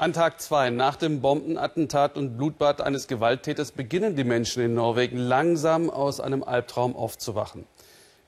An 0.00 0.14
Tag 0.14 0.40
zwei 0.40 0.70
nach 0.70 0.96
dem 0.96 1.20
Bombenattentat 1.20 2.16
und 2.16 2.38
Blutbad 2.38 2.80
eines 2.80 3.06
Gewalttäters 3.06 3.70
beginnen 3.70 4.16
die 4.16 4.24
Menschen 4.24 4.62
in 4.62 4.72
Norwegen 4.72 5.18
langsam 5.18 5.90
aus 5.90 6.20
einem 6.20 6.42
Albtraum 6.42 6.96
aufzuwachen. 6.96 7.66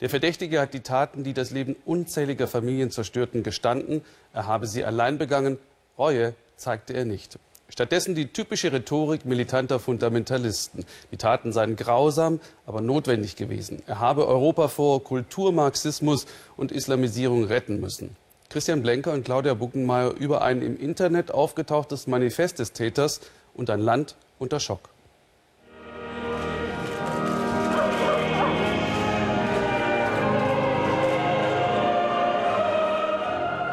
Der 0.03 0.11
Verdächtige 0.11 0.61
hat 0.61 0.75
die 0.75 0.81
Taten, 0.81 1.25
die 1.25 1.33
das 1.33 1.51
Leben 1.51 1.75
unzähliger 1.87 2.47
Familien 2.47 2.91
zerstörten, 2.91 3.43
gestanden. 3.43 4.03
Er 4.35 4.47
habe 4.47 4.67
sie 4.67 4.85
allein 4.85 5.17
begangen. 5.17 5.57
Reue 5.97 6.35
zeigte 6.57 6.93
er 6.93 7.07
nicht. 7.07 7.39
Stattdessen 7.71 8.15
die 8.15 8.27
typische 8.27 8.71
Rhetorik 8.71 9.25
militanter 9.25 9.81
Fundamentalisten. 9.81 10.85
Die 11.11 11.17
Taten 11.17 11.55
seien 11.55 11.77
grausam, 11.77 12.41
aber 12.67 12.83
notwendig 12.83 13.35
gewesen. 13.37 13.83
Er 13.87 13.99
habe 13.99 14.29
Europa 14.29 14.69
vor 14.69 15.03
Kulturmarxismus 15.03 16.27
und 16.59 16.71
Islamisierung 16.71 17.45
retten 17.45 17.81
müssen. 17.81 18.15
Christian 18.53 18.83
Blenker 18.83 19.15
und 19.15 19.25
Claudia 19.25 19.55
Buckenmeier 19.55 20.11
über 20.11 20.43
ein 20.43 20.61
im 20.61 20.79
Internet 20.79 21.31
aufgetauchtes 21.31 22.07
Manifest 22.07 22.59
des 22.59 22.75
Täters 22.75 23.23
und 23.55 23.71
ein 23.71 23.81
Land 23.81 24.15
unter 24.39 24.61
Schock. 24.61 24.91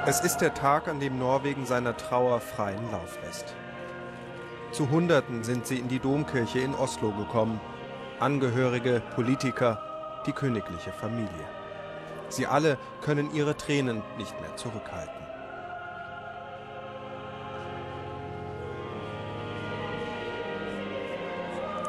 Es 0.07 0.21
ist 0.21 0.37
der 0.37 0.53
Tag, 0.53 0.87
an 0.87 1.01
dem 1.01 1.19
Norwegen 1.19 1.65
seiner 1.65 1.97
Trauer 1.97 2.39
freien 2.39 2.89
Lauf 2.89 3.19
lässt. 3.25 3.53
Zu 4.71 4.89
Hunderten 4.89 5.43
sind 5.43 5.67
sie 5.67 5.77
in 5.77 5.89
die 5.89 5.99
Domkirche 5.99 6.59
in 6.59 6.73
Oslo 6.73 7.11
gekommen. 7.11 7.59
Angehörige, 8.21 9.01
Politiker, 9.13 10.21
die 10.25 10.31
königliche 10.31 10.93
Familie. 10.93 11.58
Sie 12.29 12.45
alle 12.45 12.77
können 13.01 13.33
ihre 13.33 13.55
Tränen 13.57 14.01
nicht 14.17 14.39
mehr 14.41 14.55
zurückhalten. 14.55 15.19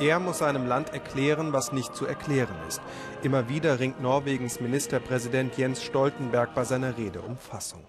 Er 0.01 0.19
muss 0.19 0.39
seinem 0.39 0.67
Land 0.67 0.95
erklären, 0.95 1.53
was 1.53 1.73
nicht 1.73 1.95
zu 1.95 2.07
erklären 2.07 2.57
ist. 2.67 2.81
Immer 3.23 3.51
wieder 3.51 3.81
ringt 3.81 4.01
Norwegens 4.01 4.59
Ministerpräsident 4.59 5.59
Jens 5.59 5.83
Stoltenberg 5.83 6.55
bei 6.55 6.65
seiner 6.65 6.97
Rede 6.97 7.21
um 7.21 7.37
Fassung. 7.37 7.85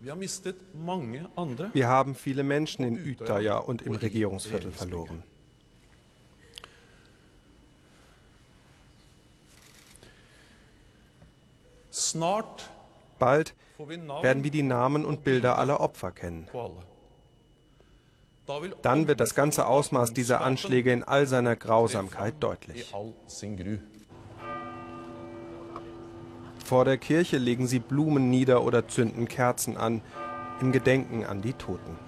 Wir 0.00 1.88
haben 1.88 2.14
viele 2.14 2.42
Menschen 2.44 2.84
in 2.84 3.10
Utøya 3.10 3.58
und 3.58 3.82
im 3.82 3.94
Regierungsviertel 3.94 4.72
verloren. 4.72 5.22
Bald 13.18 13.54
werden 13.78 14.44
wir 14.44 14.50
die 14.50 14.62
Namen 14.62 15.04
und 15.04 15.24
Bilder 15.24 15.58
aller 15.58 15.80
Opfer 15.80 16.12
kennen. 16.12 16.48
Dann 18.82 19.08
wird 19.08 19.20
das 19.20 19.34
ganze 19.34 19.66
Ausmaß 19.66 20.12
dieser 20.12 20.40
Anschläge 20.40 20.92
in 20.92 21.02
all 21.02 21.26
seiner 21.26 21.56
Grausamkeit 21.56 22.34
deutlich. 22.40 22.94
Vor 26.64 26.84
der 26.84 26.98
Kirche 26.98 27.38
legen 27.38 27.66
sie 27.66 27.78
Blumen 27.78 28.30
nieder 28.30 28.62
oder 28.64 28.88
zünden 28.88 29.28
Kerzen 29.28 29.76
an, 29.76 30.02
im 30.60 30.72
Gedenken 30.72 31.24
an 31.24 31.42
die 31.42 31.52
Toten. 31.52 31.98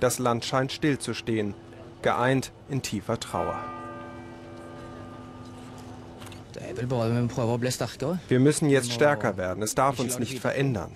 Das 0.00 0.18
Land 0.18 0.44
scheint 0.44 0.72
stillzustehen, 0.72 1.54
geeint 2.02 2.52
in 2.68 2.82
tiefer 2.82 3.18
Trauer. 3.18 3.77
Wir 8.28 8.40
müssen 8.40 8.70
jetzt 8.70 8.92
stärker 8.92 9.36
werden. 9.36 9.62
Es 9.62 9.74
darf 9.74 9.98
uns 9.98 10.18
nicht 10.18 10.38
verändern. 10.38 10.92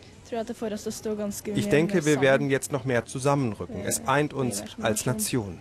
Ich 1.55 1.69
denke, 1.69 2.06
wir 2.06 2.20
werden 2.20 2.48
jetzt 2.48 2.72
noch 2.72 2.84
mehr 2.84 3.05
zusammenrücken. 3.05 3.83
Es 3.84 4.06
eint 4.06 4.33
uns 4.33 4.64
als 4.80 5.05
Nation. 5.05 5.58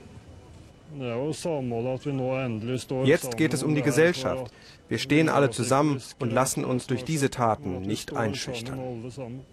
Jetzt 3.04 3.38
geht 3.38 3.54
es 3.54 3.64
um 3.64 3.76
die 3.76 3.82
Gesellschaft. 3.82 4.52
Wir 4.90 4.98
stehen 4.98 5.30
alle 5.30 5.50
zusammen 5.50 6.02
und 6.20 6.32
lassen 6.32 6.66
uns 6.66 6.88
durch 6.88 7.04
diese 7.04 7.30
Taten 7.30 7.82
nicht 7.82 8.16
einschüchtern. 8.16 9.44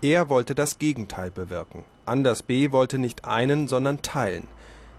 Er 0.00 0.28
wollte 0.28 0.54
das 0.54 0.78
Gegenteil 0.78 1.30
bewirken. 1.30 1.84
Anders 2.06 2.42
B. 2.42 2.70
wollte 2.70 2.98
nicht 2.98 3.24
einen, 3.24 3.68
sondern 3.68 4.02
teilen. 4.02 4.46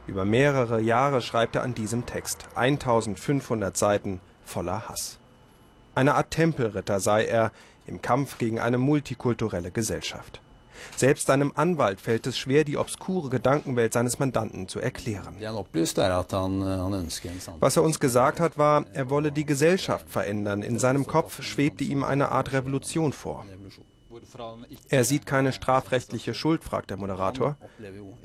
Über 0.08 0.26
mehrere 0.26 0.82
Jahre 0.82 1.22
schreibt 1.22 1.56
er 1.56 1.64
an 1.64 1.74
diesem 1.74 2.06
Text, 2.06 2.46
1500 2.56 3.78
Seiten 3.78 4.20
voller 4.50 4.90
Hass. 4.90 5.18
Eine 5.96 6.16
Art 6.16 6.32
Tempelritter 6.32 7.00
sei 7.00 7.26
er 7.26 7.52
im 7.88 8.02
Kampf 8.02 8.38
gegen 8.38 8.60
eine 8.60 8.78
multikulturelle 8.78 9.72
Gesellschaft. 9.72 10.42
Selbst 10.96 11.28
seinem 11.28 11.52
Anwalt 11.56 12.00
fällt 12.00 12.28
es 12.28 12.38
schwer, 12.38 12.64
die 12.64 12.78
obskure 12.78 13.30
Gedankenwelt 13.30 13.94
seines 13.94 14.20
Mandanten 14.20 14.68
zu 14.68 14.80
erklären. 14.80 15.36
Was 17.60 17.78
er 17.78 17.84
uns 17.84 18.00
gesagt 18.00 18.40
hat, 18.40 18.58
war, 18.58 18.86
er 18.94 19.10
wolle 19.10 19.32
die 19.32 19.46
Gesellschaft 19.46 20.10
verändern. 20.10 20.62
In 20.62 20.80
seinem 20.80 21.06
Kopf 21.06 21.42
schwebte 21.44 21.84
ihm 21.84 22.04
eine 22.04 22.32
Art 22.32 22.54
Revolution 22.54 23.14
vor. 23.14 23.46
Er 24.90 25.04
sieht 25.04 25.26
keine 25.26 25.52
strafrechtliche 25.54 26.34
Schuld, 26.34 26.64
fragt 26.64 26.90
der 26.90 26.98
Moderator. 26.98 27.58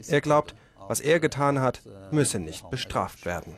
Er 0.09 0.21
glaubt, 0.21 0.55
was 0.89 1.01
er 1.01 1.21
getan 1.21 1.61
hat, 1.61 1.83
müsse 2.11 2.39
nicht 2.39 2.69
bestraft 2.71 3.25
werden. 3.25 3.57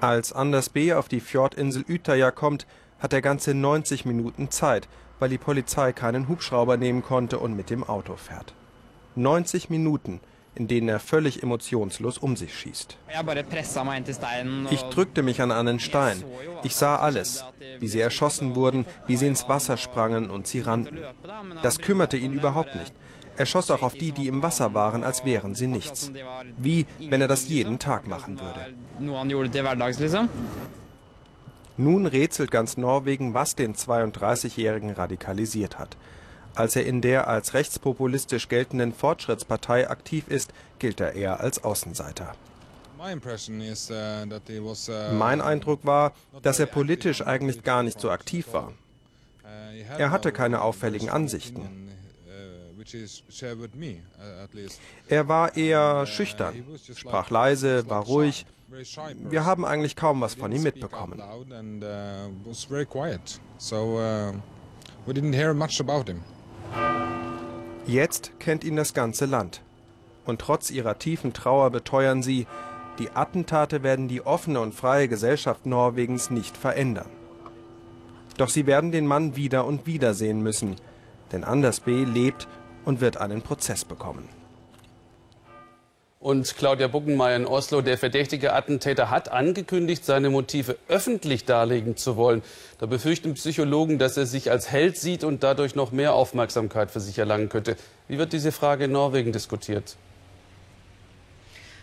Als 0.00 0.32
Anders 0.32 0.68
B. 0.70 0.94
auf 0.94 1.08
die 1.08 1.20
Fjordinsel 1.20 1.84
Utøya 1.88 2.30
kommt, 2.30 2.66
hat 2.98 3.12
er 3.12 3.22
ganze 3.22 3.54
90 3.54 4.04
Minuten 4.04 4.50
Zeit, 4.50 4.88
weil 5.18 5.28
die 5.28 5.38
Polizei 5.38 5.92
keinen 5.92 6.28
Hubschrauber 6.28 6.76
nehmen 6.76 7.02
konnte 7.02 7.38
und 7.38 7.54
mit 7.54 7.70
dem 7.70 7.84
Auto 7.84 8.16
fährt. 8.16 8.54
90 9.16 9.68
Minuten, 9.68 10.20
in 10.54 10.68
denen 10.68 10.88
er 10.88 11.00
völlig 11.00 11.42
emotionslos 11.42 12.18
um 12.18 12.36
sich 12.36 12.54
schießt. 12.54 12.96
Ich 14.70 14.82
drückte 14.82 15.22
mich 15.22 15.40
an 15.40 15.52
einen 15.52 15.80
Stein. 15.80 16.22
Ich 16.62 16.76
sah 16.76 16.96
alles, 16.96 17.44
wie 17.78 17.88
sie 17.88 18.00
erschossen 18.00 18.54
wurden, 18.54 18.84
wie 19.06 19.16
sie 19.16 19.26
ins 19.26 19.48
Wasser 19.48 19.76
sprangen 19.76 20.30
und 20.30 20.46
sie 20.46 20.60
rannten. 20.60 20.98
Das 21.62 21.78
kümmerte 21.78 22.16
ihn 22.16 22.32
überhaupt 22.32 22.74
nicht. 22.74 22.92
Er 23.36 23.46
schoss 23.46 23.70
auch 23.70 23.82
auf 23.82 23.94
die, 23.94 24.12
die 24.12 24.28
im 24.28 24.42
Wasser 24.42 24.74
waren, 24.74 25.02
als 25.02 25.24
wären 25.24 25.54
sie 25.54 25.66
nichts. 25.66 26.12
Wie 26.58 26.86
wenn 26.98 27.22
er 27.22 27.28
das 27.28 27.48
jeden 27.48 27.78
Tag 27.78 28.06
machen 28.06 28.38
würde. 28.38 28.74
Nun 31.76 32.04
rätselt 32.04 32.50
ganz 32.50 32.76
Norwegen, 32.76 33.32
was 33.32 33.54
den 33.54 33.74
32-Jährigen 33.74 34.90
radikalisiert 34.90 35.78
hat. 35.78 35.96
Als 36.54 36.76
er 36.76 36.84
in 36.84 37.00
der 37.00 37.28
als 37.28 37.54
rechtspopulistisch 37.54 38.48
geltenden 38.48 38.92
Fortschrittspartei 38.92 39.88
aktiv 39.88 40.24
ist, 40.28 40.52
gilt 40.78 41.00
er 41.00 41.14
eher 41.14 41.40
als 41.40 41.62
Außenseiter. 41.62 42.34
Mein 45.12 45.40
Eindruck 45.40 45.86
war, 45.86 46.12
dass 46.42 46.58
er 46.58 46.66
politisch 46.66 47.26
eigentlich 47.26 47.62
gar 47.62 47.82
nicht 47.82 47.98
so 48.00 48.10
aktiv 48.10 48.52
war. 48.52 48.72
Er 49.96 50.10
hatte 50.10 50.32
keine 50.32 50.60
auffälligen 50.60 51.08
Ansichten. 51.08 51.88
Uh, 52.26 52.90
er 55.08 55.28
war 55.28 55.56
eher 55.56 56.06
schüchtern, 56.06 56.64
sprach 56.94 57.30
leise, 57.30 57.88
war 57.88 58.04
ruhig. 58.04 58.46
Wir 59.30 59.44
haben 59.44 59.64
eigentlich 59.64 59.96
kaum 59.96 60.20
was 60.20 60.34
von 60.34 60.52
ihm 60.52 60.62
mitbekommen. 60.62 61.20
Jetzt 67.86 68.32
kennt 68.38 68.64
ihn 68.64 68.76
das 68.76 68.94
ganze 68.94 69.26
Land. 69.26 69.62
Und 70.24 70.40
trotz 70.40 70.70
ihrer 70.70 70.98
tiefen 70.98 71.32
Trauer 71.32 71.70
beteuern 71.70 72.22
sie, 72.22 72.46
die 72.98 73.10
Attentate 73.10 73.82
werden 73.82 74.08
die 74.08 74.20
offene 74.20 74.60
und 74.60 74.74
freie 74.74 75.08
Gesellschaft 75.08 75.64
Norwegens 75.66 76.30
nicht 76.30 76.56
verändern. 76.56 77.08
Doch 78.36 78.48
sie 78.48 78.66
werden 78.66 78.92
den 78.92 79.06
Mann 79.06 79.36
wieder 79.36 79.64
und 79.64 79.86
wieder 79.86 80.14
sehen 80.14 80.42
müssen, 80.42 80.76
denn 81.32 81.44
Anders 81.44 81.80
B. 81.80 82.04
lebt 82.04 82.48
und 82.84 83.00
wird 83.00 83.16
einen 83.16 83.42
Prozess 83.42 83.84
bekommen. 83.84 84.28
Und 86.22 86.54
Claudia 86.54 86.86
Buckenmeier 86.86 87.34
in 87.34 87.46
Oslo, 87.46 87.80
der 87.80 87.96
verdächtige 87.96 88.52
Attentäter, 88.52 89.08
hat 89.08 89.32
angekündigt, 89.32 90.04
seine 90.04 90.28
Motive 90.28 90.76
öffentlich 90.86 91.46
darlegen 91.46 91.96
zu 91.96 92.18
wollen. 92.18 92.42
Da 92.78 92.84
befürchten 92.84 93.32
Psychologen, 93.32 93.98
dass 93.98 94.18
er 94.18 94.26
sich 94.26 94.50
als 94.50 94.70
Held 94.70 94.98
sieht 94.98 95.24
und 95.24 95.42
dadurch 95.42 95.74
noch 95.74 95.92
mehr 95.92 96.12
Aufmerksamkeit 96.12 96.90
für 96.90 97.00
sich 97.00 97.18
erlangen 97.18 97.48
könnte. 97.48 97.74
Wie 98.06 98.18
wird 98.18 98.34
diese 98.34 98.52
Frage 98.52 98.84
in 98.84 98.92
Norwegen 98.92 99.32
diskutiert? 99.32 99.96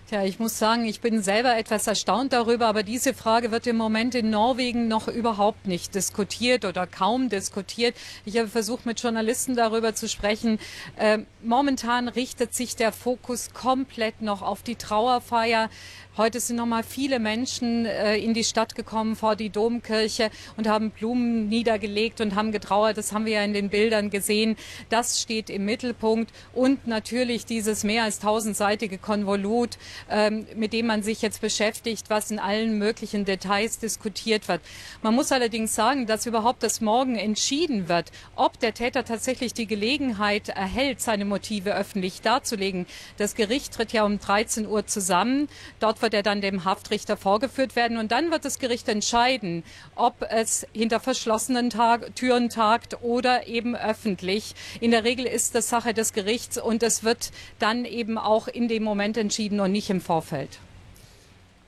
Tja, 0.09 0.23
ich 0.23 0.39
muss 0.39 0.57
sagen, 0.57 0.85
ich 0.85 1.01
bin 1.01 1.21
selber 1.21 1.57
etwas 1.57 1.85
erstaunt 1.85 2.31
darüber, 2.31 2.67
aber 2.67 2.81
diese 2.81 3.13
Frage 3.13 3.51
wird 3.51 3.67
im 3.67 3.75
Moment 3.75 4.15
in 4.15 4.29
Norwegen 4.29 4.87
noch 4.87 5.09
überhaupt 5.09 5.67
nicht 5.67 5.95
diskutiert 5.95 6.63
oder 6.63 6.87
kaum 6.87 7.27
diskutiert. 7.27 7.93
Ich 8.23 8.37
habe 8.37 8.47
versucht, 8.47 8.85
mit 8.85 9.01
Journalisten 9.01 9.57
darüber 9.57 9.95
zu 9.95 10.07
sprechen. 10.07 10.59
Äh, 10.95 11.19
momentan 11.43 12.07
richtet 12.07 12.53
sich 12.53 12.77
der 12.77 12.93
Fokus 12.93 13.51
komplett 13.53 14.21
noch 14.21 14.43
auf 14.43 14.63
die 14.63 14.77
Trauerfeier. 14.77 15.69
Heute 16.15 16.39
sind 16.39 16.55
noch 16.55 16.65
mal 16.65 16.81
viele 16.81 17.19
Menschen 17.19 17.85
äh, 17.85 18.17
in 18.17 18.33
die 18.33 18.43
Stadt 18.43 18.73
gekommen 18.73 19.15
vor 19.15 19.35
die 19.35 19.51
Domkirche 19.51 20.31
und 20.55 20.67
haben 20.67 20.89
Blumen 20.89 21.47
niedergelegt 21.47 22.21
und 22.21 22.33
haben 22.33 22.51
getrauert. 22.51 22.97
Das 22.97 23.11
haben 23.11 23.25
wir 23.25 23.33
ja 23.33 23.43
in 23.43 23.53
den 23.53 23.69
Bildern 23.69 24.09
gesehen. 24.09 24.55
Das 24.89 25.21
steht 25.21 25.51
im 25.51 25.65
Mittelpunkt 25.65 26.31
und 26.53 26.87
natürlich 26.87 27.45
dieses 27.45 27.83
mehr 27.83 28.03
als 28.03 28.17
tausendseitige 28.17 28.97
Konvolut 28.97 29.77
ähm, 30.09 30.45
mit 30.55 30.73
dem 30.73 30.87
man 30.87 31.03
sich 31.03 31.21
jetzt 31.21 31.41
beschäftigt, 31.41 32.09
was 32.09 32.31
in 32.31 32.39
allen 32.39 32.77
möglichen 32.77 33.25
Details 33.25 33.79
diskutiert 33.79 34.47
wird. 34.47 34.61
Man 35.01 35.15
muss 35.15 35.31
allerdings 35.31 35.75
sagen, 35.75 36.05
dass 36.05 36.25
überhaupt 36.25 36.63
das 36.63 36.81
morgen 36.81 37.15
entschieden 37.15 37.89
wird, 37.89 38.11
ob 38.35 38.59
der 38.59 38.73
Täter 38.73 39.03
tatsächlich 39.05 39.53
die 39.53 39.67
Gelegenheit 39.67 40.49
erhält, 40.49 41.01
seine 41.01 41.25
Motive 41.25 41.75
öffentlich 41.75 42.21
darzulegen. 42.21 42.85
Das 43.17 43.35
Gericht 43.35 43.73
tritt 43.73 43.93
ja 43.93 44.03
um 44.05 44.19
13 44.19 44.67
Uhr 44.67 44.85
zusammen. 44.85 45.47
Dort 45.79 46.01
wird 46.01 46.13
er 46.13 46.23
dann 46.23 46.41
dem 46.41 46.65
Haftrichter 46.65 47.17
vorgeführt 47.17 47.75
werden 47.75 47.97
und 47.97 48.11
dann 48.11 48.31
wird 48.31 48.45
das 48.45 48.59
Gericht 48.59 48.87
entscheiden, 48.89 49.63
ob 49.95 50.25
es 50.29 50.65
hinter 50.73 50.99
verschlossenen 50.99 51.69
Tag 51.69 52.15
Türen 52.15 52.49
tagt 52.49 53.01
oder 53.01 53.47
eben 53.47 53.75
öffentlich. 53.75 54.55
In 54.79 54.91
der 54.91 55.03
Regel 55.03 55.25
ist 55.25 55.55
das 55.55 55.69
Sache 55.69 55.93
des 55.93 56.13
Gerichts 56.13 56.57
und 56.57 56.83
es 56.83 57.03
wird 57.03 57.31
dann 57.59 57.85
eben 57.85 58.17
auch 58.17 58.47
in 58.47 58.67
dem 58.67 58.83
Moment 58.83 59.17
entschieden 59.17 59.59
und 59.59 59.71
nicht 59.71 59.86
nicht 59.87 59.95
im 59.95 60.01
Vorfeld. 60.01 60.59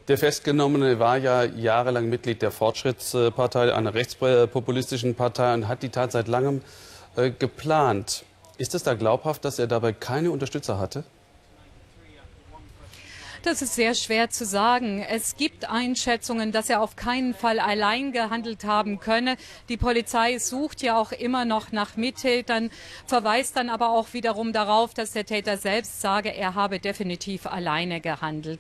Der 0.07 0.17
Festgenommene 0.17 0.99
war 0.99 1.17
ja 1.17 1.43
jahrelang 1.43 2.09
Mitglied 2.09 2.41
der 2.41 2.51
Fortschrittspartei, 2.51 3.73
einer 3.73 3.93
rechtspopulistischen 3.93 5.15
Partei 5.15 5.53
und 5.53 5.67
hat 5.67 5.83
die 5.83 5.89
Tat 5.89 6.11
seit 6.11 6.27
langem 6.27 6.61
äh, 7.15 7.29
geplant. 7.29 8.23
Ist 8.57 8.75
es 8.75 8.83
da 8.83 8.95
glaubhaft, 8.95 9.45
dass 9.45 9.59
er 9.59 9.67
dabei 9.67 9.93
keine 9.93 10.31
Unterstützer 10.31 10.79
hatte? 10.79 11.03
Das 13.43 13.61
ist 13.61 13.75
sehr 13.75 13.95
schwer 13.95 14.29
zu 14.29 14.43
sagen. 14.43 15.01
Es 15.01 15.37
gibt 15.37 15.69
Einschätzungen, 15.69 16.51
dass 16.51 16.69
er 16.69 16.81
auf 16.81 16.97
keinen 16.97 17.33
Fall 17.33 17.59
allein 17.59 18.11
gehandelt 18.11 18.65
haben 18.65 18.99
könne. 18.99 19.37
Die 19.69 19.77
Polizei 19.77 20.39
sucht 20.39 20.81
ja 20.81 20.97
auch 20.97 21.13
immer 21.13 21.45
noch 21.45 21.71
nach 21.71 21.95
Mittätern, 21.95 22.69
verweist 23.07 23.55
dann 23.55 23.69
aber 23.69 23.91
auch 23.91 24.11
wiederum 24.11 24.51
darauf, 24.51 24.93
dass 24.93 25.11
der 25.11 25.25
Täter 25.25 25.55
selbst 25.55 26.01
sage, 26.01 26.35
er 26.35 26.55
habe 26.55 26.79
definitiv 26.79 27.45
alleine 27.45 28.01
gehandelt. 28.01 28.59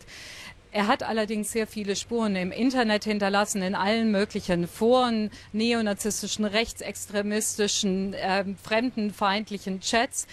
Er 0.71 0.85
hat 0.85 1.01
allerdings 1.01 1.51
sehr 1.51 1.65
viele 1.65 1.95
Spuren 1.95 2.35
im 2.35 2.51
Internet 2.51 3.03
hinterlassen, 3.03 3.63
in 3.63 3.73
allen 3.73 4.11
möglichen 4.11 4.67
Foren, 4.67 5.31
neonazistischen, 5.51 6.45
rechtsextremistischen, 6.45 8.13
äh, 8.13 8.45
fremdenfeindlichen 8.63 9.79
Chats. 9.81 10.27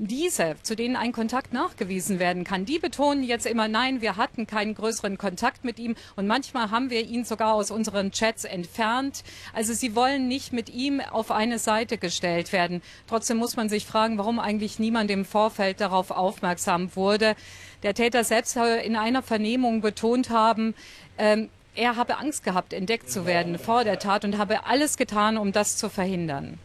Diese, 0.00 0.54
zu 0.62 0.76
denen 0.76 0.94
ein 0.94 1.10
Kontakt 1.10 1.52
nachgewiesen 1.52 2.20
werden 2.20 2.44
kann, 2.44 2.64
die 2.64 2.78
betonen 2.78 3.24
jetzt 3.24 3.46
immer, 3.46 3.66
nein, 3.66 4.00
wir 4.00 4.16
hatten 4.16 4.46
keinen 4.46 4.74
größeren 4.74 5.18
Kontakt 5.18 5.64
mit 5.64 5.80
ihm 5.80 5.96
und 6.14 6.28
manchmal 6.28 6.70
haben 6.70 6.90
wir 6.90 7.04
ihn 7.04 7.24
sogar 7.24 7.54
aus 7.54 7.72
unseren 7.72 8.12
Chats 8.12 8.44
entfernt. 8.44 9.24
Also 9.52 9.72
sie 9.72 9.96
wollen 9.96 10.28
nicht 10.28 10.52
mit 10.52 10.68
ihm 10.68 11.00
auf 11.00 11.32
eine 11.32 11.58
Seite 11.58 11.98
gestellt 11.98 12.52
werden. 12.52 12.80
Trotzdem 13.08 13.38
muss 13.38 13.56
man 13.56 13.68
sich 13.68 13.86
fragen, 13.86 14.18
warum 14.18 14.38
eigentlich 14.38 14.78
niemand 14.78 15.10
im 15.10 15.24
Vorfeld 15.24 15.80
darauf 15.80 16.12
aufmerksam 16.12 16.94
wurde. 16.94 17.34
Der 17.82 17.94
Täter 17.94 18.24
selbst 18.24 18.54
soll 18.54 18.80
in 18.84 18.96
einer 18.96 19.22
Vernehmung 19.22 19.80
betont 19.80 20.30
haben, 20.30 20.74
ähm, 21.16 21.48
er 21.74 21.94
habe 21.94 22.18
Angst 22.18 22.42
gehabt, 22.42 22.72
entdeckt 22.72 23.08
zu 23.08 23.24
werden 23.24 23.58
vor 23.58 23.84
der 23.84 24.00
Tat 24.00 24.24
und 24.24 24.36
habe 24.36 24.66
alles 24.66 24.96
getan, 24.96 25.38
um 25.38 25.52
das 25.52 25.76
zu 25.76 25.88
verhindern. 25.88 26.58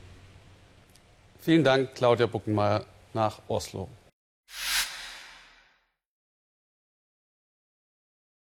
Vielen 1.39 1.63
Dank, 1.63 1.93
Claudia 1.93 2.25
Buckenmeier 2.25 2.85
nach 3.13 3.39
Oslo. 3.47 3.87